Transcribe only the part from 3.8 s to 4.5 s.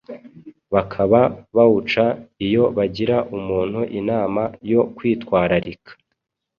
inama